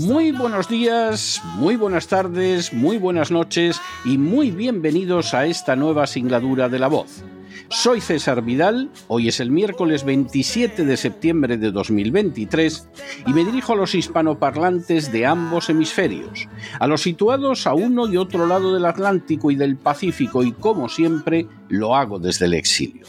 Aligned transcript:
Muy 0.00 0.32
buenos 0.32 0.66
días, 0.66 1.42
muy 1.56 1.76
buenas 1.76 2.06
tardes, 2.06 2.72
muy 2.72 2.96
buenas 2.96 3.30
noches 3.30 3.82
y 4.06 4.16
muy 4.16 4.50
bienvenidos 4.50 5.34
a 5.34 5.44
esta 5.44 5.76
nueva 5.76 6.06
singladura 6.06 6.70
de 6.70 6.78
La 6.78 6.88
Voz. 6.88 7.22
Soy 7.68 8.00
César 8.00 8.42
Vidal, 8.42 8.90
hoy 9.08 9.28
es 9.28 9.40
el 9.40 9.50
miércoles 9.50 10.04
27 10.04 10.84
de 10.84 10.96
septiembre 10.96 11.56
de 11.56 11.70
2023 11.70 12.88
y 13.26 13.32
me 13.32 13.44
dirijo 13.44 13.72
a 13.72 13.76
los 13.76 13.94
hispanoparlantes 13.94 15.12
de 15.12 15.26
ambos 15.26 15.70
hemisferios, 15.70 16.48
a 16.78 16.86
los 16.86 17.02
situados 17.02 17.66
a 17.66 17.74
uno 17.74 18.08
y 18.08 18.16
otro 18.16 18.46
lado 18.46 18.74
del 18.74 18.86
Atlántico 18.86 19.50
y 19.50 19.56
del 19.56 19.76
Pacífico 19.76 20.42
y 20.42 20.52
como 20.52 20.88
siempre 20.88 21.46
lo 21.68 21.94
hago 21.94 22.18
desde 22.18 22.46
el 22.46 22.54
exilio. 22.54 23.06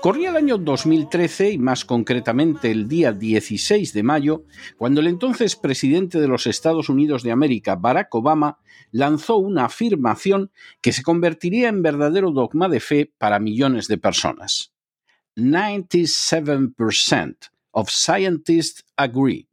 Corría 0.00 0.30
el 0.30 0.36
año 0.36 0.58
2013 0.58 1.52
y 1.52 1.58
más 1.58 1.84
concretamente 1.84 2.70
el 2.70 2.88
día 2.88 3.12
16 3.12 3.92
de 3.92 4.02
mayo, 4.02 4.44
cuando 4.76 5.00
el 5.00 5.06
entonces 5.06 5.56
presidente 5.56 6.20
de 6.20 6.28
los 6.28 6.46
Estados 6.46 6.88
Unidos 6.88 7.22
de 7.22 7.32
América, 7.32 7.76
Barack 7.76 8.14
Obama, 8.14 8.58
lanzó 8.90 9.36
una 9.36 9.66
afirmación 9.66 10.50
que 10.80 10.92
se 10.92 11.02
convertiría 11.02 11.68
en 11.68 11.82
verdadero 11.82 12.30
dogma 12.30 12.68
de 12.68 12.80
fe 12.80 13.12
para 13.18 13.38
millones 13.38 13.88
de 13.88 13.98
personas. 13.98 14.72
97% 15.36 17.50
of 17.72 17.90
scientists 17.90 18.84
agree. 18.96 19.48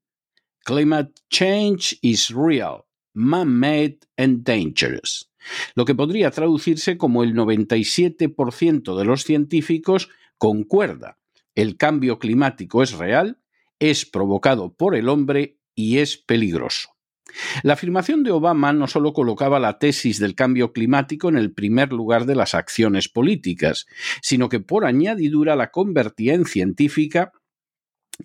Climate 0.63 1.11
change 1.29 1.97
is 2.01 2.29
real, 2.29 2.85
man-made 3.13 3.97
and 4.17 4.43
dangerous 4.43 5.31
lo 5.75 5.85
que 5.85 5.95
podría 5.95 6.31
traducirse 6.31 6.97
como 6.97 7.23
el 7.23 7.33
97% 7.33 8.97
de 8.97 9.05
los 9.05 9.23
científicos 9.23 10.09
concuerda. 10.37 11.17
El 11.55 11.77
cambio 11.77 12.19
climático 12.19 12.83
es 12.83 12.93
real, 12.93 13.39
es 13.79 14.05
provocado 14.05 14.73
por 14.73 14.95
el 14.95 15.09
hombre 15.09 15.57
y 15.75 15.97
es 15.97 16.17
peligroso. 16.17 16.89
La 17.63 17.73
afirmación 17.73 18.23
de 18.23 18.31
Obama 18.31 18.73
no 18.73 18.87
solo 18.87 19.13
colocaba 19.13 19.59
la 19.59 19.79
tesis 19.79 20.19
del 20.19 20.35
cambio 20.35 20.73
climático 20.73 21.29
en 21.29 21.37
el 21.37 21.53
primer 21.53 21.93
lugar 21.93 22.25
de 22.25 22.35
las 22.35 22.53
acciones 22.55 23.09
políticas, 23.09 23.87
sino 24.21 24.49
que 24.49 24.59
por 24.59 24.85
añadidura 24.85 25.55
la 25.55 25.71
convertía 25.71 26.33
en 26.33 26.45
científica 26.45 27.31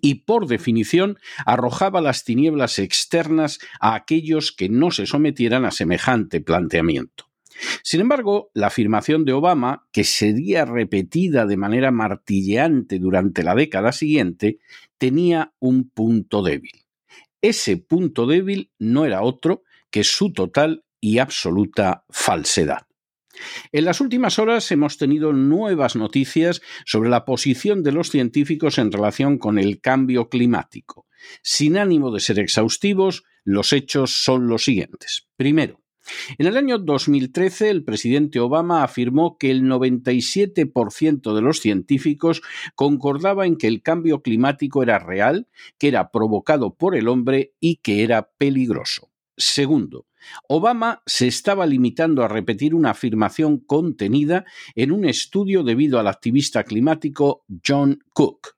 y 0.01 0.17
por 0.27 0.47
definición 0.47 1.19
arrojaba 1.45 2.01
las 2.01 2.25
tinieblas 2.25 2.79
externas 2.79 3.59
a 3.81 3.95
aquellos 3.95 4.53
que 4.53 4.69
no 4.69 4.91
se 4.91 5.07
sometieran 5.07 5.65
a 5.65 5.71
semejante 5.71 6.41
planteamiento. 6.41 7.27
Sin 7.83 8.01
embargo, 8.01 8.51
la 8.53 8.67
afirmación 8.67 9.25
de 9.25 9.33
Obama, 9.33 9.87
que 9.91 10.05
sería 10.05 10.67
repetida 10.67 11.47
de 11.47 11.57
manera 11.57 11.91
martilleante 11.91 12.99
durante 12.99 13.43
la 13.43 13.55
década 13.55 13.93
siguiente, 13.93 14.59
tenía 14.99 15.55
un 15.59 15.89
punto 15.89 16.43
débil. 16.43 16.86
Ese 17.47 17.77
punto 17.77 18.27
débil 18.27 18.73
no 18.81 19.05
era 19.05 19.23
otro 19.23 19.63
que 19.93 20.03
su 20.03 20.33
total 20.33 20.85
y 21.01 21.19
absoluta 21.19 22.05
falsedad. 22.11 22.89
En 23.71 23.85
las 23.85 24.01
últimas 24.01 24.41
horas 24.41 24.73
hemos 24.73 24.99
tenido 24.99 25.33
nuevas 25.33 25.95
noticias 25.95 26.61
sobre 26.85 27.09
la 27.09 27.25
posición 27.25 27.85
de 27.85 27.93
los 27.93 28.11
científicos 28.11 28.79
en 28.79 28.91
relación 28.91 29.39
con 29.39 29.61
el 29.61 29.81
cambio 29.81 30.29
climático. 30.29 31.07
Sin 31.41 31.77
ánimo 31.77 32.11
de 32.11 32.19
ser 32.19 32.41
exhaustivos, 32.41 33.23
los 33.45 33.73
hechos 33.73 34.25
son 34.25 34.49
los 34.49 34.65
siguientes. 34.65 35.29
Primero, 35.37 35.81
en 36.39 36.47
el 36.47 36.57
año 36.57 36.79
2013, 36.79 37.71
el 37.71 37.85
presidente 37.85 38.41
Obama 38.41 38.83
afirmó 38.83 39.39
que 39.39 39.51
el 39.51 39.63
97% 39.63 41.35
de 41.35 41.41
los 41.43 41.61
científicos 41.61 42.43
concordaba 42.75 43.47
en 43.47 43.57
que 43.57 43.67
el 43.67 43.83
cambio 43.83 44.23
climático 44.23 44.83
era 44.83 44.99
real, 44.99 45.49
que 45.79 45.89
era 45.89 46.11
provocado 46.11 46.75
por 46.75 46.97
el 46.97 47.09
hombre 47.09 47.55
y 47.61 47.77
que 47.77 48.03
era 48.03 48.31
peligroso. 48.39 49.11
Segundo, 49.37 50.07
Obama 50.49 51.03
se 51.07 51.27
estaba 51.27 51.67
limitando 51.67 52.23
a 52.23 52.29
repetir 52.29 52.75
una 52.75 52.91
afirmación 52.91 53.59
contenida 53.59 54.45
en 54.75 54.93
un 54.93 55.05
estudio 55.05 55.63
debido 55.63 55.99
al 55.99 56.09
activista 56.09 56.65
climático 56.65 57.45
John 57.65 58.01
Cook. 58.13 58.56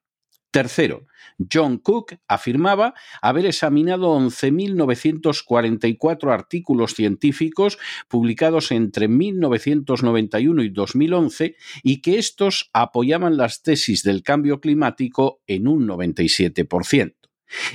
Tercero, 0.51 1.05
John 1.51 1.77
Cook 1.77 2.15
afirmaba 2.27 2.93
haber 3.21 3.45
examinado 3.45 4.19
11.944 4.19 6.33
artículos 6.33 6.95
científicos 6.95 7.77
publicados 8.07 8.71
entre 8.71 9.07
1991 9.07 10.63
y 10.63 10.69
2011 10.69 11.55
y 11.83 12.01
que 12.01 12.17
estos 12.17 12.71
apoyaban 12.73 13.37
las 13.37 13.61
tesis 13.61 14.01
del 14.01 14.23
cambio 14.23 14.59
climático 14.59 15.43
en 15.45 15.67
un 15.67 15.87
97%. 15.87 17.13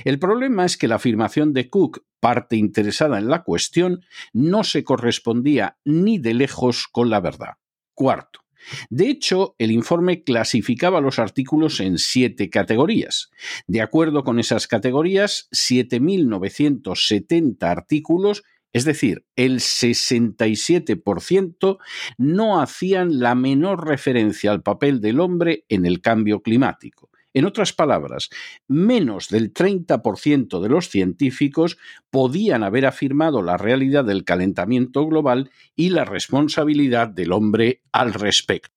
El 0.03 0.19
problema 0.19 0.65
es 0.65 0.75
que 0.77 0.89
la 0.89 0.95
afirmación 0.95 1.53
de 1.53 1.69
Cook, 1.69 2.03
parte 2.19 2.57
interesada 2.57 3.19
en 3.19 3.29
la 3.29 3.43
cuestión, 3.43 4.03
no 4.33 4.63
se 4.63 4.83
correspondía 4.83 5.77
ni 5.85 6.17
de 6.17 6.33
lejos 6.33 6.87
con 6.91 7.09
la 7.09 7.19
verdad. 7.19 7.55
Cuarto. 7.93 8.44
De 8.89 9.09
hecho, 9.09 9.55
el 9.57 9.71
informe 9.71 10.23
clasificaba 10.23 11.01
los 11.01 11.19
artículos 11.19 11.79
en 11.79 11.97
siete 11.97 12.49
categorías. 12.49 13.29
De 13.67 13.81
acuerdo 13.81 14.23
con 14.23 14.39
esas 14.39 14.67
categorías, 14.67 15.47
7.970 15.51 17.63
artículos 17.63 18.43
es 18.75 18.83
decir, 18.83 19.23
el 19.37 19.61
67% 19.61 21.77
no 22.17 22.59
hacían 22.59 23.21
la 23.21 23.33
menor 23.33 23.87
referencia 23.87 24.51
al 24.51 24.63
papel 24.63 24.99
del 24.99 25.21
hombre 25.21 25.63
en 25.69 25.85
el 25.85 26.01
cambio 26.01 26.41
climático. 26.41 27.09
En 27.35 27.43
otras 27.43 27.73
palabras, 27.73 28.29
menos 28.69 29.27
del 29.27 29.53
30% 29.53 30.61
de 30.61 30.69
los 30.69 30.89
científicos 30.89 31.77
podían 32.09 32.63
haber 32.63 32.85
afirmado 32.85 33.41
la 33.41 33.57
realidad 33.57 34.05
del 34.05 34.23
calentamiento 34.23 35.05
global 35.05 35.51
y 35.75 35.89
la 35.89 36.05
responsabilidad 36.05 37.09
del 37.09 37.33
hombre 37.33 37.81
al 37.91 38.13
respecto. 38.13 38.73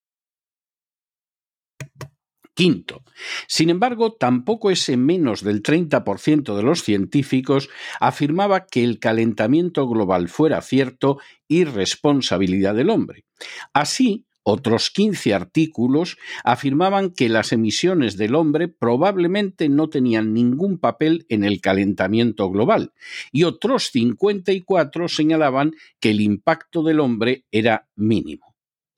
Quinto, 2.52 3.04
sin 3.46 3.70
embargo, 3.70 4.14
tampoco 4.14 4.72
ese 4.72 4.96
menos 4.96 5.44
del 5.44 5.62
30% 5.62 6.56
de 6.56 6.62
los 6.64 6.82
científicos 6.82 7.70
afirmaba 8.00 8.66
que 8.66 8.82
el 8.82 8.98
calentamiento 8.98 9.88
global 9.88 10.28
fuera 10.28 10.60
cierto 10.62 11.20
y 11.46 11.62
responsabilidad 11.62 12.74
del 12.74 12.90
hombre. 12.90 13.24
Así, 13.72 14.26
otros 14.48 14.90
15 14.90 15.34
artículos 15.34 16.16
afirmaban 16.44 17.10
que 17.10 17.28
las 17.28 17.52
emisiones 17.52 18.16
del 18.16 18.34
hombre 18.34 18.68
probablemente 18.68 19.68
no 19.68 19.88
tenían 19.88 20.32
ningún 20.32 20.78
papel 20.78 21.26
en 21.28 21.44
el 21.44 21.60
calentamiento 21.60 22.50
global 22.50 22.92
y 23.32 23.44
otros 23.44 23.90
54 23.92 25.08
señalaban 25.08 25.72
que 26.00 26.10
el 26.10 26.20
impacto 26.20 26.82
del 26.82 27.00
hombre 27.00 27.44
era 27.50 27.88
mínimo. 27.94 28.47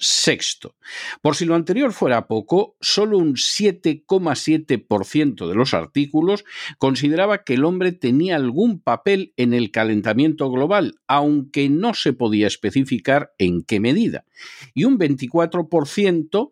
Sexto, 0.02 0.76
por 1.20 1.36
si 1.36 1.44
lo 1.44 1.54
anterior 1.54 1.92
fuera 1.92 2.26
poco, 2.26 2.74
solo 2.80 3.18
un 3.18 3.34
7,7% 3.34 5.46
de 5.46 5.54
los 5.54 5.74
artículos 5.74 6.46
consideraba 6.78 7.44
que 7.44 7.52
el 7.54 7.66
hombre 7.66 7.92
tenía 7.92 8.36
algún 8.36 8.80
papel 8.80 9.34
en 9.36 9.52
el 9.52 9.70
calentamiento 9.70 10.50
global, 10.50 10.94
aunque 11.06 11.68
no 11.68 11.92
se 11.92 12.14
podía 12.14 12.46
especificar 12.46 13.34
en 13.36 13.62
qué 13.62 13.78
medida, 13.78 14.24
y 14.72 14.84
un 14.84 14.98
24% 14.98 16.50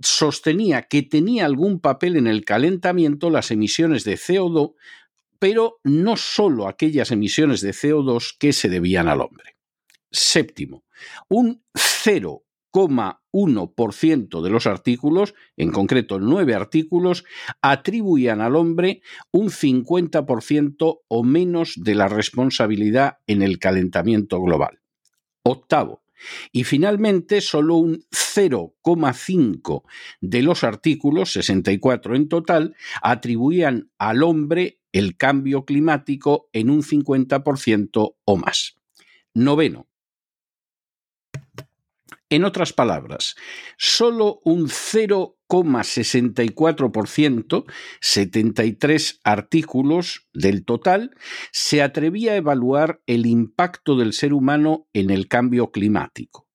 sostenía 0.00 0.82
que 0.82 1.02
tenía 1.02 1.44
algún 1.44 1.80
papel 1.80 2.16
en 2.16 2.28
el 2.28 2.44
calentamiento 2.44 3.30
las 3.30 3.50
emisiones 3.50 4.04
de 4.04 4.14
CO2, 4.14 4.74
pero 5.40 5.80
no 5.82 6.16
solo 6.16 6.68
aquellas 6.68 7.10
emisiones 7.10 7.62
de 7.62 7.70
CO2 7.70 8.36
que 8.38 8.52
se 8.52 8.68
debían 8.68 9.08
al 9.08 9.22
hombre. 9.22 9.56
Séptimo, 10.10 10.84
Un 11.28 11.62
0,1% 12.72 14.42
de 14.42 14.50
los 14.50 14.66
artículos, 14.66 15.34
en 15.56 15.70
concreto 15.70 16.18
nueve 16.18 16.54
artículos, 16.54 17.24
atribuían 17.62 18.40
al 18.40 18.56
hombre 18.56 19.02
un 19.30 19.50
50% 19.50 21.00
o 21.08 21.22
menos 21.22 21.74
de 21.76 21.94
la 21.94 22.08
responsabilidad 22.08 23.18
en 23.26 23.42
el 23.42 23.58
calentamiento 23.58 24.40
global. 24.40 24.80
Octavo, 25.42 26.02
y 26.52 26.64
finalmente, 26.64 27.40
solo 27.40 27.76
un 27.76 28.04
0,5 28.10 29.82
de 30.20 30.42
los 30.42 30.64
artículos, 30.64 31.32
64 31.32 32.16
en 32.16 32.28
total, 32.28 32.76
atribuían 33.02 33.90
al 33.98 34.22
hombre 34.22 34.80
el 34.92 35.16
cambio 35.16 35.64
climático 35.64 36.48
en 36.52 36.70
un 36.70 36.82
50% 36.82 38.14
o 38.24 38.36
más. 38.36 38.76
Noveno, 39.34 39.88
en 42.30 42.44
otras 42.44 42.72
palabras, 42.72 43.34
solo 43.78 44.40
un 44.44 44.68
0,64%, 44.68 47.64
73 48.00 49.20
artículos 49.22 50.26
del 50.32 50.64
total, 50.64 51.14
se 51.52 51.82
atrevía 51.82 52.32
a 52.32 52.36
evaluar 52.36 53.00
el 53.06 53.26
impacto 53.26 53.96
del 53.96 54.12
ser 54.12 54.32
humano 54.32 54.88
en 54.92 55.10
el 55.10 55.28
cambio 55.28 55.70
climático. 55.70 56.45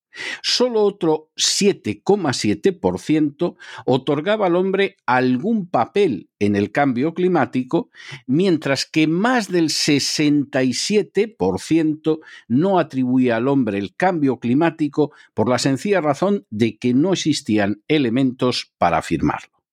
Solo 0.41 0.83
otro 0.83 1.31
7,7% 1.35 3.55
otorgaba 3.85 4.47
al 4.47 4.55
hombre 4.55 4.95
algún 5.05 5.69
papel 5.69 6.29
en 6.39 6.55
el 6.55 6.71
cambio 6.71 7.13
climático, 7.13 7.89
mientras 8.27 8.85
que 8.85 9.07
más 9.07 9.49
del 9.49 9.69
67% 9.69 12.19
no 12.47 12.79
atribuía 12.79 13.35
al 13.37 13.47
hombre 13.47 13.77
el 13.77 13.95
cambio 13.95 14.39
climático 14.39 15.13
por 15.33 15.47
la 15.49 15.59
sencilla 15.59 16.01
razón 16.01 16.45
de 16.49 16.77
que 16.77 16.93
no 16.93 17.13
existían 17.13 17.81
elementos 17.87 18.73
para 18.77 18.97
afirmarlo. 18.97 19.63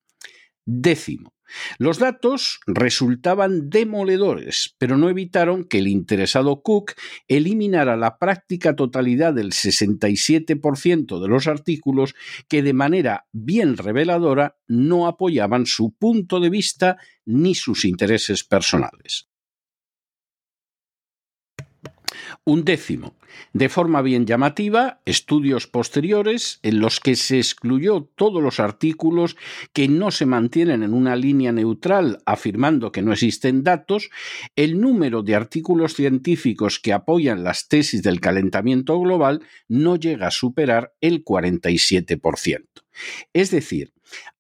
Décimo, 0.65 1.33
los 1.79 1.99
datos 1.99 2.61
resultaban 2.67 3.71
demoledores, 3.71 4.75
pero 4.79 4.97
no 4.97 5.09
evitaron 5.09 5.65
que 5.65 5.79
el 5.79 5.89
interesado 5.89 6.63
Cook 6.63 6.93
eliminara 7.27 7.97
la 7.97 8.19
práctica 8.19 8.77
totalidad 8.77 9.35
del 9.35 9.53
67% 9.53 11.21
de 11.21 11.29
los 11.29 11.47
artículos 11.47 12.15
que 12.49 12.63
de 12.63 12.73
manera 12.73 13.27
bien 13.33 13.77
reveladora 13.77 14.57
no 14.67 15.07
apoyaban 15.07 15.67
su 15.67 15.93
punto 15.93 16.41
de 16.41 16.51
vista 16.51 16.99
ni 17.25 17.55
sus 17.55 17.85
intereses 17.85 18.45
personales. 18.45 19.29
Un 22.45 22.65
décimo, 22.65 23.18
de 23.53 23.69
forma 23.69 24.03
bien 24.03 24.27
llamativa, 24.27 25.01
estudios 25.05 25.67
posteriores 25.67 26.61
en 26.63 26.81
los 26.81 27.01
que 27.01 27.17
se 27.17 27.39
excluyó 27.39 28.09
todos 28.15 28.43
los 28.43 28.61
artículos 28.61 29.37
que 29.73 29.89
no 29.89 30.11
se 30.11 30.27
mantienen 30.27 30.83
en 30.83 30.95
una 30.95 31.17
línea 31.17 31.53
neutral 31.53 32.19
afirmando 32.27 32.93
que 32.93 33.03
no 33.03 33.13
existen 33.13 33.63
datos, 33.63 34.11
el 34.57 34.81
número 34.81 35.23
de 35.23 35.35
artículos 35.35 35.95
científicos 35.95 36.79
que 36.79 36.93
apoyan 36.93 37.45
las 37.45 37.69
tesis 37.69 38.03
del 38.03 38.21
calentamiento 38.21 38.99
global 39.01 39.43
no 39.69 39.97
llega 39.97 40.29
a 40.29 40.33
superar 40.33 40.93
el 41.01 41.25
47%. 41.25 42.65
Es 43.33 43.51
decir, 43.51 43.93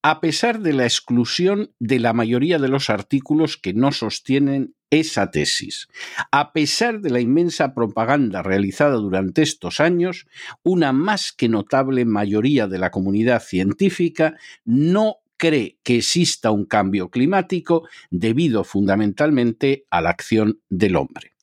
a 0.02 0.20
pesar 0.20 0.60
de 0.60 0.72
la 0.72 0.84
exclusión 0.84 1.72
de 1.78 1.99
la 1.99 2.12
mayoría 2.12 2.58
de 2.58 2.69
los 2.69 2.90
artículos 2.90 3.56
que 3.56 3.75
no 3.75 3.93
sostienen 3.93 4.75
esa 4.90 5.31
tesis. 5.31 5.88
A 6.31 6.52
pesar 6.52 7.00
de 7.00 7.10
la 7.10 7.20
inmensa 7.20 7.75
propaganda 7.75 8.43
realizada 8.43 8.96
durante 8.96 9.43
estos 9.43 9.81
años, 9.81 10.26
una 10.62 10.93
más 10.93 11.32
que 11.32 11.49
notable 11.49 12.05
mayoría 12.05 12.66
de 12.66 12.78
la 12.78 12.90
comunidad 12.90 13.43
científica 13.43 14.37
no 14.64 15.16
cree 15.37 15.78
que 15.82 15.96
exista 15.96 16.50
un 16.50 16.64
cambio 16.64 17.10
climático 17.10 17.87
debido 18.10 18.64
fundamentalmente 18.64 19.84
a 19.90 20.00
la 20.00 20.10
acción 20.10 20.60
del 20.69 20.96
hombre. 20.96 21.38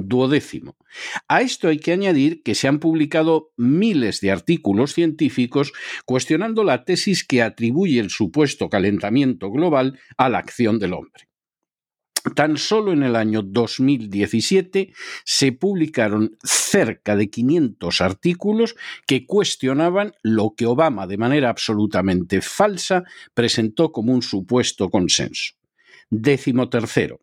Duodécimo. 0.00 0.76
A 1.28 1.42
esto 1.42 1.68
hay 1.68 1.78
que 1.78 1.92
añadir 1.92 2.42
que 2.42 2.54
se 2.54 2.68
han 2.68 2.78
publicado 2.78 3.52
miles 3.56 4.20
de 4.20 4.30
artículos 4.30 4.94
científicos 4.94 5.72
cuestionando 6.04 6.64
la 6.64 6.84
tesis 6.84 7.24
que 7.24 7.42
atribuye 7.42 8.00
el 8.00 8.10
supuesto 8.10 8.68
calentamiento 8.68 9.50
global 9.50 9.98
a 10.16 10.28
la 10.28 10.38
acción 10.38 10.78
del 10.78 10.94
hombre. 10.94 11.30
Tan 12.34 12.58
solo 12.58 12.92
en 12.92 13.02
el 13.02 13.16
año 13.16 13.40
2017 13.42 14.92
se 15.24 15.52
publicaron 15.52 16.36
cerca 16.42 17.16
de 17.16 17.30
500 17.30 18.00
artículos 18.02 18.76
que 19.06 19.24
cuestionaban 19.24 20.12
lo 20.22 20.54
que 20.54 20.66
Obama 20.66 21.06
de 21.06 21.16
manera 21.16 21.48
absolutamente 21.48 22.42
falsa 22.42 23.04
presentó 23.32 23.90
como 23.90 24.12
un 24.12 24.20
supuesto 24.20 24.90
consenso. 24.90 25.54
Décimo 26.10 26.68
tercero. 26.68 27.20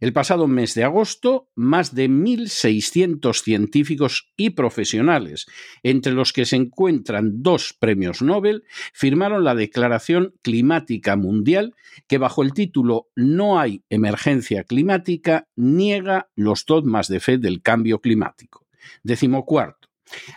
El 0.00 0.12
pasado 0.12 0.46
mes 0.46 0.74
de 0.74 0.84
agosto, 0.84 1.48
más 1.54 1.94
de 1.94 2.08
1.600 2.08 3.42
científicos 3.42 4.32
y 4.36 4.50
profesionales, 4.50 5.46
entre 5.82 6.12
los 6.12 6.32
que 6.32 6.44
se 6.44 6.56
encuentran 6.56 7.42
dos 7.42 7.74
premios 7.78 8.22
Nobel, 8.22 8.64
firmaron 8.92 9.44
la 9.44 9.54
Declaración 9.54 10.34
Climática 10.42 11.16
Mundial 11.16 11.74
que 12.06 12.18
bajo 12.18 12.42
el 12.42 12.52
título 12.52 13.08
No 13.14 13.60
hay 13.60 13.84
emergencia 13.90 14.64
climática 14.64 15.48
niega 15.56 16.28
los 16.34 16.64
dogmas 16.66 17.08
de 17.08 17.20
fe 17.20 17.38
del 17.38 17.62
cambio 17.62 18.00
climático. 18.00 18.66
Décimo 19.02 19.44
cuarto. 19.44 19.88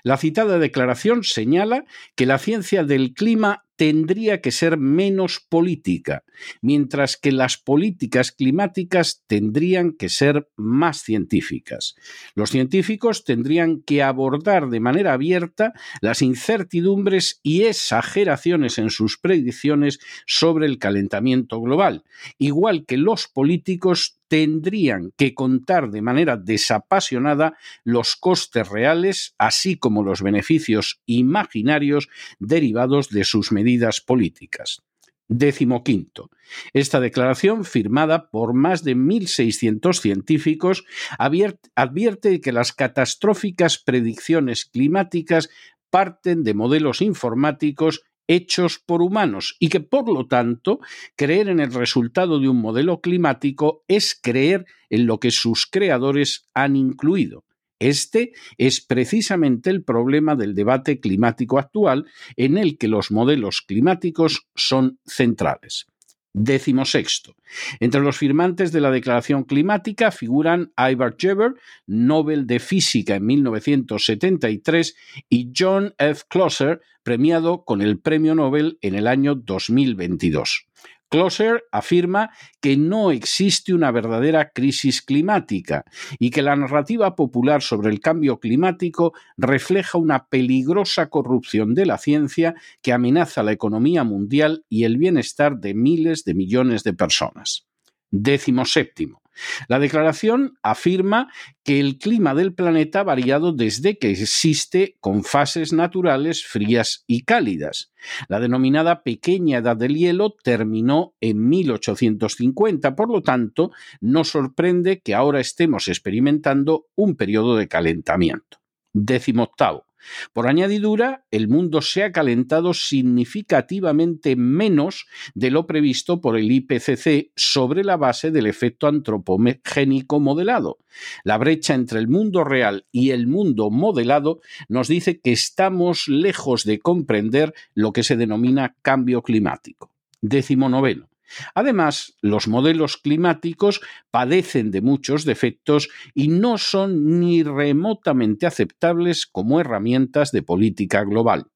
La 0.04 0.18
citada 0.18 0.60
declaración 0.60 1.24
señala 1.24 1.86
que 2.16 2.26
la 2.26 2.38
ciencia 2.38 2.84
del 2.84 3.14
clima 3.14 3.63
tendría 3.76 4.42
que 4.42 4.52
ser 4.52 4.78
menos 4.78 5.40
política, 5.50 6.24
mientras 6.62 7.18
que 7.18 7.32
las 7.32 7.58
políticas 7.58 8.32
climáticas 8.32 9.24
tendrían 9.28 9.94
que 9.94 10.10
ser 10.10 10.50
más 10.56 11.02
científicas. 11.02 11.96
Los 12.36 12.52
científicos 12.52 13.24
tendrían 13.24 13.82
que 13.82 14.04
abordar 14.04 14.70
de 14.70 14.80
manera 14.80 15.14
abierta 15.14 15.74
las 16.02 16.22
incertidumbres 16.22 17.40
y 17.44 17.64
exageraciones 17.64 18.78
en 18.78 18.90
sus 18.90 19.18
predicciones 19.18 20.00
sobre 20.26 20.66
el 20.66 20.78
calentamiento 20.78 21.60
global, 21.62 22.04
igual 22.38 22.86
que 22.86 22.98
los 22.98 23.28
políticos 23.28 24.20
tendrían 24.34 25.12
que 25.16 25.36
contar 25.36 25.92
de 25.92 26.02
manera 26.02 26.38
desapasionada 26.38 27.56
los 27.84 28.16
costes 28.16 28.68
reales, 28.68 29.36
así 29.38 29.78
como 29.78 30.02
los 30.02 30.24
beneficios 30.24 31.04
imaginarios 31.06 32.10
derivados 32.40 33.10
de 33.10 33.26
sus 33.26 33.52
medidas 33.52 34.02
políticas. 34.02 34.82
Décimo 35.28 35.84
quinto. 35.84 36.32
Esta 36.74 37.00
declaración, 37.00 37.64
firmada 37.64 38.32
por 38.32 38.56
más 38.56 38.84
de 38.84 38.96
1.600 38.96 40.00
científicos, 40.00 40.84
advierte 41.20 42.42
que 42.42 42.52
las 42.52 42.74
catastróficas 42.74 43.78
predicciones 43.78 44.66
climáticas 44.66 45.52
parten 45.92 46.44
de 46.44 46.56
modelos 46.56 47.04
informáticos 47.04 48.02
hechos 48.28 48.80
por 48.80 49.02
humanos 49.02 49.56
y 49.60 49.70
que 49.70 49.80
por 49.80 50.12
lo 50.12 50.28
tanto 50.28 50.80
creer 51.16 51.50
en 51.50 51.60
el 51.60 51.74
resultado 51.74 52.40
de 52.40 52.50
un 52.50 52.62
modelo 52.62 53.02
climático 53.02 53.84
es 53.88 54.18
creer 54.22 54.66
en 54.90 55.06
lo 55.06 55.20
que 55.20 55.32
sus 55.32 55.66
creadores 55.66 56.50
han 56.54 56.76
incluido. 56.76 57.44
Este 57.80 58.32
es 58.58 58.80
precisamente 58.80 59.70
el 59.70 59.84
problema 59.84 60.36
del 60.36 60.56
debate 60.56 61.02
climático 61.02 61.60
actual 61.60 62.06
en 62.38 62.58
el 62.58 62.78
que 62.78 62.88
los 62.88 63.12
modelos 63.12 63.62
climáticos 63.62 64.48
son 64.56 65.00
centrales. 65.06 65.88
Décimo 66.34 66.84
sexto. 66.84 67.36
Entre 67.80 68.02
los 68.02 68.18
firmantes 68.18 68.72
de 68.72 68.82
la 68.82 68.90
Declaración 68.90 69.44
Climática 69.44 70.12
figuran 70.12 70.74
Ivar 70.78 71.16
Jever, 71.18 71.54
Nobel 71.86 72.48
de 72.48 72.60
Física 72.60 73.16
en 73.16 73.26
1973, 73.28 74.96
y 75.30 75.52
John 75.56 75.94
F. 76.00 76.24
Closer, 76.28 76.82
premiado 77.04 77.64
con 77.64 77.84
el 77.84 78.00
Premio 78.00 78.34
Nobel 78.34 78.80
en 78.82 78.96
el 78.96 79.08
año 79.08 79.36
2022. 79.36 80.68
Closer 81.14 81.66
afirma 81.72 82.32
que 82.60 82.76
no 82.76 83.12
existe 83.12 83.72
una 83.72 83.92
verdadera 83.92 84.50
crisis 84.50 85.04
climática 85.04 85.86
y 86.18 86.32
que 86.32 86.42
la 86.42 86.56
narrativa 86.56 87.16
popular 87.16 87.62
sobre 87.62 87.92
el 87.92 88.00
cambio 88.00 88.40
climático 88.40 89.14
refleja 89.38 90.00
una 90.00 90.26
peligrosa 90.26 91.12
corrupción 91.12 91.76
de 91.76 91.86
la 91.86 92.00
ciencia 92.00 92.56
que 92.82 92.94
amenaza 92.94 93.44
la 93.44 93.52
economía 93.52 94.04
mundial 94.04 94.66
y 94.70 94.86
el 94.86 94.98
bienestar 94.98 95.60
de 95.60 95.76
miles 95.76 96.24
de 96.24 96.34
millones 96.34 96.84
de 96.84 96.94
personas. 96.94 97.68
Décimo 98.10 98.66
séptimo. 98.66 99.23
La 99.68 99.80
declaración 99.80 100.58
afirma 100.62 101.32
que 101.64 101.80
el 101.80 101.98
clima 101.98 102.36
del 102.36 102.54
planeta 102.54 103.02
ha 103.02 103.04
variado 103.04 103.54
desde 103.54 103.98
que 103.98 104.12
existe 104.12 104.98
con 105.00 105.24
fases 105.24 105.74
naturales 105.74 106.46
frías 106.46 107.04
y 107.08 107.24
cálidas. 107.24 107.92
La 108.28 108.40
denominada 108.40 109.04
pequeña 109.04 109.60
edad 109.60 109.78
del 109.78 109.96
hielo 109.96 110.36
terminó 110.44 111.14
en 111.22 111.48
1850, 111.48 112.96
por 112.96 113.10
lo 113.10 113.22
tanto, 113.22 113.72
no 114.02 114.24
sorprende 114.24 115.02
que 115.02 115.16
ahora 115.16 115.40
estemos 115.40 115.88
experimentando 115.88 116.88
un 116.96 117.16
periodo 117.16 117.56
de 117.56 117.68
calentamiento. 117.68 118.60
Décimo 118.94 119.44
octavo. 119.44 119.86
Por 120.34 120.48
añadidura, 120.48 121.26
el 121.32 121.48
mundo 121.48 121.82
se 121.82 122.04
ha 122.04 122.12
calentado 122.12 122.74
significativamente 122.74 124.36
menos 124.36 125.06
de 125.34 125.52
lo 125.52 125.68
previsto 125.68 126.22
por 126.22 126.38
el 126.38 126.52
IPCC 126.52 127.32
sobre 127.36 127.84
la 127.84 127.98
base 127.98 128.32
del 128.32 128.48
efecto 128.48 128.88
antropogénico 128.88 130.20
modelado. 130.20 130.80
La 131.24 131.38
brecha 131.38 131.74
entre 131.74 132.00
el 132.00 132.08
mundo 132.08 132.44
real 132.44 132.86
y 132.92 133.12
el 133.12 133.28
mundo 133.28 133.70
modelado 133.70 134.42
nos 134.68 134.88
dice 134.88 135.20
que 135.20 135.32
estamos 135.32 136.08
lejos 136.08 136.64
de 136.64 136.80
comprender 136.80 137.54
lo 137.74 137.94
que 137.94 138.04
se 138.04 138.18
denomina 138.18 138.76
cambio 138.82 139.22
climático. 139.22 139.92
Décimo 140.22 140.70
noveno. 140.70 141.13
Además, 141.56 142.16
los 142.22 142.48
modelos 142.48 142.98
climáticos 142.98 143.82
padecen 144.12 144.72
de 144.72 144.82
muchos 144.82 145.26
defectos 145.26 145.90
y 146.14 146.28
no 146.28 146.58
son 146.58 147.20
ni 147.20 147.44
remotamente 147.44 148.46
aceptables 148.46 149.26
como 149.26 149.60
herramientas 149.60 150.32
de 150.32 150.44
política 150.44 151.04
global. 151.04 151.48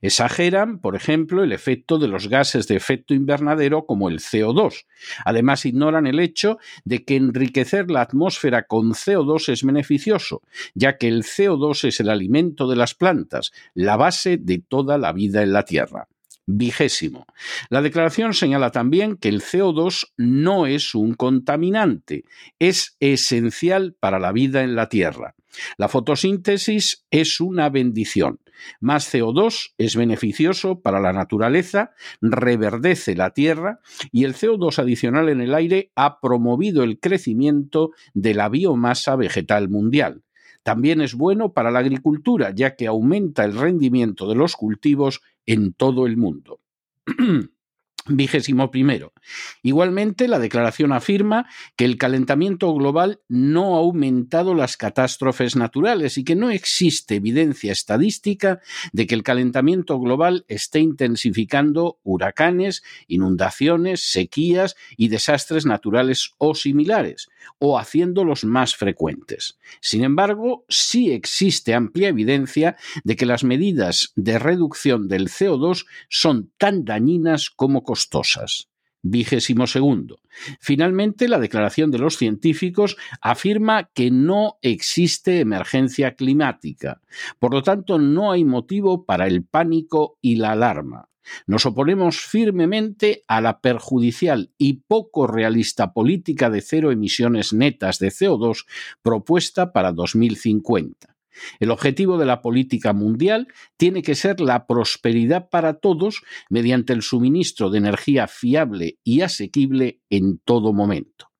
Exageran, 0.00 0.78
por 0.78 0.96
ejemplo, 0.96 1.42
el 1.42 1.52
efecto 1.52 1.98
de 1.98 2.08
los 2.08 2.28
gases 2.28 2.66
de 2.68 2.76
efecto 2.76 3.14
invernadero 3.14 3.86
como 3.86 4.08
el 4.08 4.20
CO2. 4.20 4.84
Además, 5.24 5.66
ignoran 5.66 6.06
el 6.06 6.20
hecho 6.20 6.58
de 6.84 7.04
que 7.04 7.16
enriquecer 7.16 7.90
la 7.90 8.02
atmósfera 8.02 8.66
con 8.66 8.92
CO2 8.92 9.52
es 9.52 9.62
beneficioso, 9.62 10.42
ya 10.74 10.96
que 10.96 11.08
el 11.08 11.22
CO2 11.22 11.88
es 11.88 12.00
el 12.00 12.08
alimento 12.08 12.68
de 12.68 12.76
las 12.76 12.94
plantas, 12.94 13.52
la 13.74 13.96
base 13.96 14.36
de 14.36 14.58
toda 14.58 14.98
la 14.98 15.12
vida 15.12 15.42
en 15.42 15.52
la 15.52 15.64
Tierra. 15.64 16.08
Vigésimo. 16.46 17.26
La 17.70 17.80
declaración 17.80 18.34
señala 18.34 18.70
también 18.70 19.16
que 19.16 19.28
el 19.28 19.40
CO2 19.40 20.12
no 20.16 20.66
es 20.66 20.94
un 20.94 21.14
contaminante, 21.14 22.24
es 22.58 22.96
esencial 23.00 23.96
para 23.98 24.18
la 24.18 24.32
vida 24.32 24.62
en 24.62 24.74
la 24.76 24.88
Tierra. 24.88 25.34
La 25.78 25.88
fotosíntesis 25.88 27.06
es 27.10 27.40
una 27.40 27.70
bendición. 27.70 28.40
Más 28.80 29.12
CO2 29.12 29.72
es 29.78 29.96
beneficioso 29.96 30.80
para 30.80 31.00
la 31.00 31.12
naturaleza, 31.12 31.92
reverdece 32.20 33.14
la 33.14 33.30
Tierra 33.30 33.80
y 34.12 34.24
el 34.24 34.34
CO2 34.34 34.78
adicional 34.78 35.28
en 35.28 35.40
el 35.40 35.54
aire 35.54 35.90
ha 35.96 36.20
promovido 36.20 36.82
el 36.82 37.00
crecimiento 37.00 37.90
de 38.12 38.34
la 38.34 38.48
biomasa 38.48 39.16
vegetal 39.16 39.68
mundial. 39.68 40.22
También 40.62 41.02
es 41.02 41.14
bueno 41.14 41.52
para 41.52 41.70
la 41.70 41.80
agricultura, 41.80 42.52
ya 42.54 42.74
que 42.74 42.86
aumenta 42.86 43.44
el 43.44 43.54
rendimiento 43.54 44.26
de 44.26 44.34
los 44.34 44.56
cultivos 44.56 45.20
en 45.46 45.72
todo 45.74 46.06
el 46.06 46.16
mundo. 46.16 46.60
Vigésimo 48.06 48.70
primero. 48.70 49.14
Igualmente, 49.62 50.28
la 50.28 50.38
declaración 50.38 50.92
afirma 50.92 51.48
que 51.74 51.86
el 51.86 51.96
calentamiento 51.96 52.70
global 52.74 53.20
no 53.28 53.76
ha 53.76 53.78
aumentado 53.78 54.54
las 54.54 54.76
catástrofes 54.76 55.56
naturales 55.56 56.18
y 56.18 56.24
que 56.24 56.36
no 56.36 56.50
existe 56.50 57.14
evidencia 57.14 57.72
estadística 57.72 58.60
de 58.92 59.06
que 59.06 59.14
el 59.14 59.22
calentamiento 59.22 59.98
global 59.98 60.44
esté 60.48 60.80
intensificando 60.80 61.98
huracanes, 62.02 62.82
inundaciones, 63.08 64.12
sequías 64.12 64.76
y 64.98 65.08
desastres 65.08 65.64
naturales 65.64 66.34
o 66.36 66.54
similares, 66.54 67.30
o 67.58 67.78
haciéndolos 67.78 68.44
más 68.44 68.76
frecuentes. 68.76 69.58
Sin 69.80 70.04
embargo, 70.04 70.66
sí 70.68 71.10
existe 71.10 71.72
amplia 71.72 72.08
evidencia 72.08 72.76
de 73.02 73.16
que 73.16 73.24
las 73.24 73.44
medidas 73.44 74.12
de 74.14 74.38
reducción 74.38 75.08
del 75.08 75.28
CO2 75.28 75.86
son 76.10 76.52
tan 76.58 76.84
dañinas 76.84 77.48
como 77.48 77.82
costosas. 77.94 78.68
Vigésimo 79.02 79.68
segundo. 79.68 80.18
Finalmente, 80.58 81.28
la 81.28 81.38
declaración 81.38 81.92
de 81.92 81.98
los 81.98 82.16
científicos 82.16 82.96
afirma 83.20 83.90
que 83.94 84.10
no 84.10 84.56
existe 84.62 85.38
emergencia 85.38 86.16
climática. 86.16 87.00
Por 87.38 87.54
lo 87.54 87.62
tanto, 87.62 87.98
no 88.00 88.32
hay 88.32 88.44
motivo 88.44 89.04
para 89.04 89.28
el 89.28 89.44
pánico 89.44 90.18
y 90.20 90.36
la 90.36 90.52
alarma. 90.52 91.08
Nos 91.46 91.66
oponemos 91.66 92.18
firmemente 92.18 93.22
a 93.28 93.40
la 93.40 93.60
perjudicial 93.60 94.50
y 94.58 94.82
poco 94.88 95.28
realista 95.28 95.92
política 95.92 96.50
de 96.50 96.62
cero 96.62 96.90
emisiones 96.90 97.52
netas 97.52 98.00
de 98.00 98.08
CO2 98.08 98.66
propuesta 99.02 99.72
para 99.72 99.92
2050. 99.92 101.13
El 101.60 101.70
objetivo 101.70 102.18
de 102.18 102.26
la 102.26 102.42
política 102.42 102.92
mundial 102.92 103.48
tiene 103.76 104.02
que 104.02 104.14
ser 104.14 104.40
la 104.40 104.66
prosperidad 104.66 105.48
para 105.48 105.74
todos 105.74 106.22
mediante 106.50 106.92
el 106.92 107.02
suministro 107.02 107.70
de 107.70 107.78
energía 107.78 108.26
fiable 108.26 108.98
y 109.04 109.22
asequible 109.22 110.00
en 110.10 110.38
todo 110.38 110.72
momento. 110.72 111.30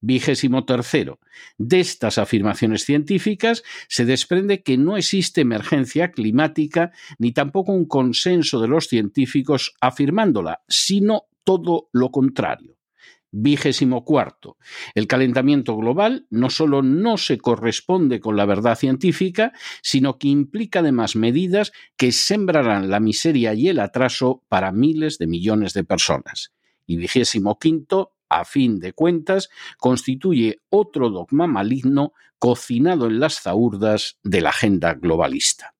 Vigésimo 0.00 0.64
tercero. 0.64 1.20
De 1.58 1.78
estas 1.78 2.18
afirmaciones 2.18 2.84
científicas 2.84 3.62
se 3.88 4.04
desprende 4.04 4.62
que 4.62 4.76
no 4.76 4.96
existe 4.96 5.42
emergencia 5.42 6.10
climática 6.10 6.90
ni 7.18 7.30
tampoco 7.30 7.72
un 7.72 7.86
consenso 7.86 8.60
de 8.60 8.66
los 8.66 8.88
científicos 8.88 9.74
afirmándola, 9.80 10.62
sino 10.66 11.26
todo 11.44 11.88
lo 11.92 12.10
contrario. 12.10 12.76
Vigésimo 13.34 14.04
cuarto. 14.04 14.58
El 14.94 15.06
calentamiento 15.06 15.74
global 15.74 16.26
no 16.28 16.50
solo 16.50 16.82
no 16.82 17.16
se 17.16 17.38
corresponde 17.38 18.20
con 18.20 18.36
la 18.36 18.44
verdad 18.44 18.76
científica, 18.76 19.52
sino 19.80 20.18
que 20.18 20.28
implica 20.28 20.80
además 20.80 21.16
medidas 21.16 21.72
que 21.96 22.12
sembrarán 22.12 22.90
la 22.90 23.00
miseria 23.00 23.54
y 23.54 23.68
el 23.68 23.80
atraso 23.80 24.44
para 24.50 24.70
miles 24.70 25.16
de 25.16 25.26
millones 25.26 25.72
de 25.72 25.82
personas. 25.82 26.52
Y 26.86 26.96
vigésimo 26.96 27.58
quinto, 27.58 28.12
a 28.28 28.44
fin 28.44 28.80
de 28.80 28.92
cuentas, 28.92 29.48
constituye 29.78 30.60
otro 30.68 31.08
dogma 31.08 31.46
maligno 31.46 32.12
cocinado 32.38 33.06
en 33.06 33.18
las 33.18 33.40
zaurdas 33.40 34.18
de 34.22 34.42
la 34.42 34.50
agenda 34.50 34.92
globalista. 34.92 35.71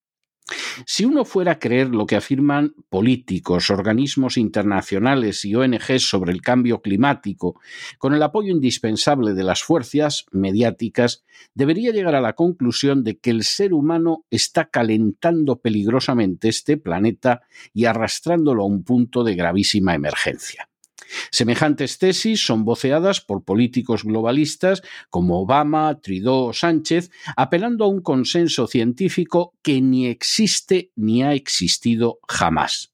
Si 0.87 1.05
uno 1.05 1.25
fuera 1.25 1.53
a 1.53 1.59
creer 1.59 1.89
lo 1.89 2.07
que 2.07 2.17
afirman 2.17 2.75
políticos, 2.89 3.71
organismos 3.71 4.37
internacionales 4.37 5.45
y 5.45 5.55
ONGs 5.55 6.09
sobre 6.09 6.33
el 6.33 6.43
cambio 6.43 6.81
climático, 6.81 7.61
con 7.99 8.15
el 8.15 8.23
apoyo 8.23 8.51
indispensable 8.51 9.35
de 9.35 9.45
las 9.45 9.63
fuerzas 9.63 10.27
mediáticas, 10.33 11.25
debería 11.55 11.93
llegar 11.93 12.15
a 12.15 12.21
la 12.21 12.35
conclusión 12.35 13.05
de 13.05 13.19
que 13.19 13.31
el 13.31 13.45
ser 13.45 13.73
humano 13.73 14.25
está 14.31 14.67
calentando 14.67 15.61
peligrosamente 15.61 16.49
este 16.49 16.77
planeta 16.77 17.43
y 17.73 17.85
arrastrándolo 17.85 18.63
a 18.63 18.67
un 18.67 18.85
punto 18.85 19.25
de 19.25 19.35
gravísima 19.35 19.95
emergencia. 19.95 20.69
Semejantes 21.31 21.99
tesis 21.99 22.45
son 22.45 22.65
voceadas 22.65 23.21
por 23.21 23.45
políticos 23.45 24.05
globalistas 24.05 24.83
como 25.11 25.41
Obama, 25.41 26.01
Trudeau 26.01 26.49
o 26.49 26.53
Sánchez, 26.53 27.11
apelando 27.37 27.85
a 27.85 27.89
un 27.89 28.01
consenso 28.01 28.67
científico 28.67 29.55
que 29.63 29.81
ni 29.81 30.07
existe 30.07 30.91
ni 30.97 31.23
ha 31.23 31.35
existido 31.35 32.19
jamás. 32.29 32.93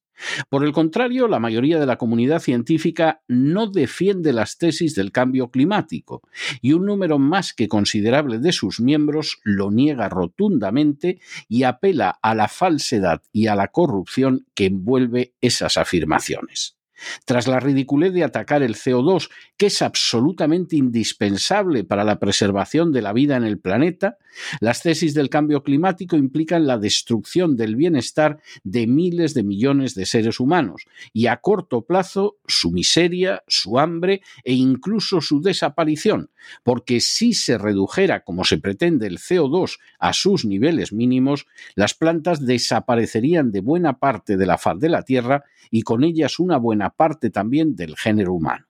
Por 0.48 0.64
el 0.64 0.72
contrario, 0.72 1.28
la 1.28 1.38
mayoría 1.38 1.78
de 1.78 1.87
la 1.87 1.96
comunidad 1.96 2.40
científica 2.40 3.22
no 3.28 3.68
defiende 3.68 4.32
las 4.32 4.58
tesis 4.58 4.94
del 4.94 5.12
cambio 5.12 5.50
climático 5.50 6.22
y 6.60 6.72
un 6.72 6.87
número 6.87 7.18
más 7.18 7.52
que 7.52 7.68
considerable 7.68 8.38
de 8.38 8.52
sus 8.52 8.80
miembros 8.80 9.38
lo 9.44 9.70
niega 9.70 10.08
rotundamente 10.08 11.20
y 11.48 11.62
apela 11.62 12.18
a 12.22 12.34
la 12.34 12.48
falsedad 12.48 13.22
y 13.32 13.46
a 13.46 13.54
la 13.54 13.68
corrupción 13.68 14.46
que 14.54 14.66
envuelve 14.66 15.34
esas 15.40 15.76
afirmaciones. 15.76 16.77
Tras 17.24 17.46
la 17.46 17.60
ridiculez 17.60 18.12
de 18.12 18.24
atacar 18.24 18.62
el 18.62 18.74
CO2, 18.74 19.30
que 19.56 19.66
es 19.66 19.82
absolutamente 19.82 20.76
indispensable 20.76 21.84
para 21.84 22.04
la 22.04 22.18
preservación 22.18 22.92
de 22.92 23.02
la 23.02 23.12
vida 23.12 23.36
en 23.36 23.44
el 23.44 23.58
planeta, 23.58 24.18
las 24.60 24.82
tesis 24.82 25.14
del 25.14 25.30
cambio 25.30 25.62
climático 25.62 26.16
implican 26.16 26.66
la 26.66 26.78
destrucción 26.78 27.56
del 27.56 27.76
bienestar 27.76 28.40
de 28.64 28.86
miles 28.86 29.34
de 29.34 29.42
millones 29.42 29.94
de 29.94 30.06
seres 30.06 30.40
humanos 30.40 30.86
y 31.12 31.26
a 31.26 31.38
corto 31.38 31.82
plazo 31.82 32.36
su 32.46 32.70
miseria, 32.70 33.42
su 33.46 33.78
hambre 33.78 34.22
e 34.44 34.54
incluso 34.54 35.20
su 35.20 35.40
desaparición, 35.40 36.30
porque 36.62 37.00
si 37.00 37.32
se 37.32 37.58
redujera 37.58 38.24
como 38.24 38.44
se 38.44 38.58
pretende 38.58 39.06
el 39.06 39.18
CO2 39.18 39.78
a 39.98 40.12
sus 40.12 40.44
niveles 40.44 40.92
mínimos, 40.92 41.46
las 41.74 41.94
plantas 41.94 42.44
desaparecerían 42.44 43.50
de 43.50 43.60
buena 43.60 43.98
parte 43.98 44.36
de 44.36 44.46
la 44.46 44.58
faz 44.58 44.78
de 44.78 44.88
la 44.88 45.02
Tierra 45.02 45.44
y 45.70 45.82
con 45.82 46.04
ellas 46.04 46.38
una 46.38 46.58
parte 46.90 47.30
también 47.30 47.76
del 47.76 47.97
género 47.97 48.35
humano. 48.35 48.68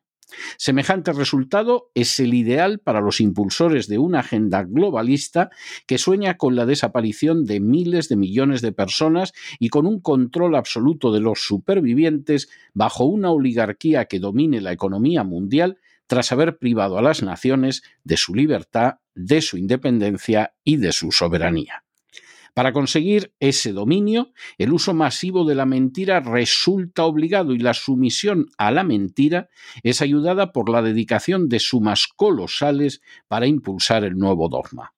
Semejante 0.56 1.12
resultado 1.12 1.90
es 1.94 2.20
el 2.20 2.34
ideal 2.34 2.80
para 2.80 3.00
los 3.00 3.20
impulsores 3.20 3.88
de 3.88 3.98
una 3.98 4.20
agenda 4.20 4.62
globalista 4.62 5.50
que 5.86 5.98
sueña 5.98 6.36
con 6.36 6.54
la 6.54 6.66
desaparición 6.66 7.44
de 7.44 7.60
miles 7.60 8.08
de 8.08 8.16
millones 8.16 8.60
de 8.60 8.72
personas 8.72 9.32
y 9.58 9.70
con 9.70 9.86
un 9.86 10.00
control 10.00 10.54
absoluto 10.54 11.12
de 11.12 11.20
los 11.20 11.40
supervivientes 11.40 12.50
bajo 12.74 13.04
una 13.04 13.30
oligarquía 13.30 14.04
que 14.04 14.20
domine 14.20 14.60
la 14.60 14.72
economía 14.72 15.24
mundial 15.24 15.78
tras 16.06 16.32
haber 16.32 16.58
privado 16.58 16.98
a 16.98 17.02
las 17.02 17.22
naciones 17.22 17.82
de 18.04 18.16
su 18.16 18.34
libertad, 18.34 18.96
de 19.14 19.40
su 19.40 19.56
independencia 19.56 20.54
y 20.64 20.76
de 20.76 20.92
su 20.92 21.12
soberanía. 21.12 21.84
Para 22.58 22.72
conseguir 22.72 23.32
ese 23.38 23.72
dominio, 23.72 24.32
el 24.58 24.72
uso 24.72 24.92
masivo 24.92 25.44
de 25.44 25.54
la 25.54 25.64
mentira 25.64 26.18
resulta 26.18 27.04
obligado 27.04 27.52
y 27.52 27.60
la 27.60 27.72
sumisión 27.72 28.46
a 28.58 28.72
la 28.72 28.82
mentira 28.82 29.48
es 29.84 30.02
ayudada 30.02 30.50
por 30.50 30.68
la 30.68 30.82
dedicación 30.82 31.48
de 31.48 31.60
sumas 31.60 32.08
colosales 32.08 33.00
para 33.28 33.46
impulsar 33.46 34.02
el 34.02 34.16
nuevo 34.16 34.48
dogma. 34.48 34.92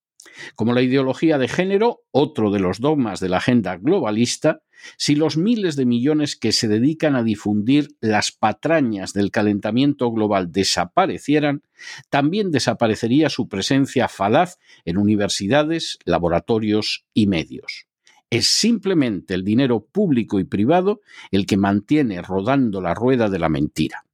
Como 0.55 0.73
la 0.73 0.83
ideología 0.83 1.39
de 1.39 1.49
género, 1.49 2.03
otro 2.11 2.51
de 2.51 2.61
los 2.61 2.81
dogmas 2.81 3.21
de 3.21 3.29
la 3.29 3.39
agenda 3.39 3.77
globalista, 3.77 4.63
si 4.97 5.15
los 5.15 5.37
miles 5.37 5.77
de 5.77 5.87
millones 5.87 6.37
que 6.37 6.53
se 6.53 6.69
dedican 6.69 7.17
a 7.17 7.23
difundir 7.23 7.97
las 8.01 8.33
patrañas 8.33 9.13
del 9.13 9.31
calentamiento 9.31 10.11
global 10.11 10.53
desaparecieran, 10.53 11.63
también 12.09 12.51
desaparecería 12.51 13.29
su 13.29 13.49
presencia 13.49 14.09
falaz 14.09 14.59
en 14.85 14.97
universidades, 14.97 15.99
laboratorios 16.05 17.05
y 17.13 17.27
medios. 17.27 17.87
Es 18.31 18.47
simplemente 18.47 19.35
el 19.35 19.45
dinero 19.45 19.85
público 19.85 20.39
y 20.39 20.45
privado 20.45 21.01
el 21.31 21.47
que 21.47 21.57
mantiene 21.57 22.23
rodando 22.23 22.81
la 22.81 22.95
rueda 22.95 23.29
de 23.29 23.39
la 23.41 23.49
mentira. 23.49 24.05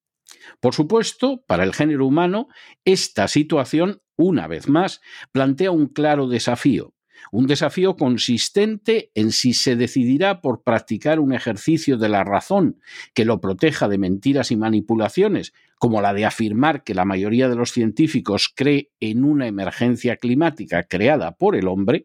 Por 0.61 0.75
supuesto, 0.75 1.45
para 1.47 1.65
el 1.65 1.75
género 1.75 2.07
humano, 2.07 2.49
esta 2.85 3.29
situación, 3.29 4.01
una 4.17 4.47
vez 4.47 4.69
más, 4.69 5.01
plantea 5.33 5.71
un 5.71 5.87
claro 5.87 6.29
desafío, 6.29 6.95
un 7.31 7.47
desafío 7.47 7.97
consistente 7.97 9.11
en 9.15 9.33
si 9.33 9.53
se 9.53 9.77
decidirá 9.77 10.41
por 10.41 10.63
practicar 10.63 11.21
un 11.21 11.33
ejercicio 11.33 11.97
de 11.97 12.09
la 12.09 12.25
razón 12.25 12.81
que 13.15 13.25
lo 13.25 13.41
proteja 13.41 13.89
de 13.89 13.99
mentiras 13.99 14.51
y 14.51 14.57
manipulaciones, 14.57 15.53
como 15.79 16.01
la 16.01 16.15
de 16.15 16.25
afirmar 16.25 16.85
que 16.85 16.95
la 16.95 17.05
mayoría 17.05 17.49
de 17.49 17.57
los 17.57 17.73
científicos 17.73 18.53
cree 18.55 18.91
en 19.01 19.25
una 19.25 19.47
emergencia 19.47 20.17
climática 20.17 20.85
creada 20.85 21.33
por 21.37 21.57
el 21.57 21.69
hombre, 21.69 22.05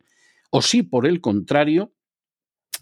o 0.50 0.62
si 0.62 0.84
por 0.84 1.06
el 1.06 1.22
contrario 1.22 1.94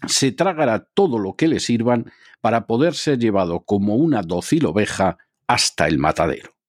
se 0.06 0.32
tragará 0.32 0.88
todo 0.94 1.18
lo 1.18 1.34
que 1.34 1.46
le 1.46 1.60
sirvan 1.60 2.10
para 2.40 2.66
poder 2.66 2.94
ser 2.94 3.18
llevado 3.18 3.60
como 3.60 3.96
una 3.96 4.22
dócil 4.22 4.66
oveja 4.66 5.18
hasta 5.46 5.86
el 5.86 5.98
matadero. 5.98 6.59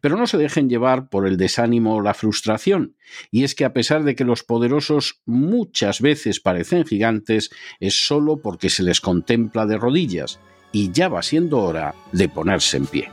Pero 0.00 0.16
no 0.16 0.26
se 0.26 0.38
dejen 0.38 0.68
llevar 0.68 1.08
por 1.08 1.26
el 1.26 1.36
desánimo 1.36 1.96
o 1.96 2.00
la 2.00 2.14
frustración, 2.14 2.96
y 3.30 3.44
es 3.44 3.54
que 3.54 3.64
a 3.64 3.72
pesar 3.72 4.04
de 4.04 4.14
que 4.14 4.24
los 4.24 4.42
poderosos 4.42 5.20
muchas 5.24 6.00
veces 6.00 6.40
parecen 6.40 6.84
gigantes, 6.84 7.50
es 7.80 8.06
solo 8.06 8.40
porque 8.40 8.70
se 8.70 8.82
les 8.82 9.00
contempla 9.00 9.66
de 9.66 9.78
rodillas, 9.78 10.40
y 10.72 10.92
ya 10.92 11.08
va 11.08 11.22
siendo 11.22 11.58
hora 11.60 11.94
de 12.12 12.28
ponerse 12.28 12.76
en 12.76 12.86
pie. 12.86 13.08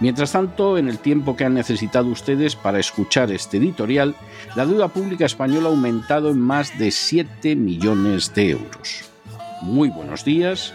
Mientras 0.00 0.32
tanto, 0.32 0.76
en 0.76 0.88
el 0.88 0.98
tiempo 0.98 1.36
que 1.36 1.44
han 1.44 1.54
necesitado 1.54 2.08
ustedes 2.08 2.56
para 2.56 2.80
escuchar 2.80 3.30
este 3.30 3.58
editorial, 3.58 4.14
la 4.56 4.66
deuda 4.66 4.88
pública 4.88 5.24
española 5.24 5.68
ha 5.68 5.70
aumentado 5.70 6.30
en 6.30 6.40
más 6.40 6.76
de 6.78 6.90
7 6.90 7.54
millones 7.54 8.34
de 8.34 8.50
euros. 8.50 9.04
Muy 9.62 9.88
buenos 9.88 10.24
días, 10.24 10.74